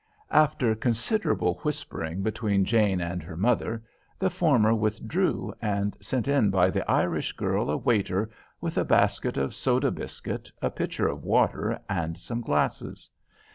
After 0.31 0.73
considerable 0.73 1.59
whispering 1.61 2.23
between 2.23 2.65
Jane 2.65 2.99
and 2.99 3.21
her 3.21 3.37
mother, 3.37 3.83
the 4.17 4.31
former 4.31 4.73
withdrew, 4.73 5.53
and 5.61 5.95
sent 6.01 6.27
in 6.27 6.49
by 6.49 6.71
the 6.71 6.89
Irish 6.89 7.33
girl 7.33 7.69
a 7.69 7.77
waiter 7.77 8.27
with 8.59 8.79
a 8.79 8.83
basket 8.83 9.37
of 9.37 9.53
soda 9.53 9.91
biscuit, 9.91 10.51
a 10.59 10.71
pitcher 10.71 11.07
of 11.07 11.23
water, 11.23 11.79
and 11.87 12.17
some 12.17 12.41
glasses. 12.41 13.11